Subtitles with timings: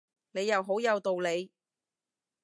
[0.31, 1.51] 你又好有道理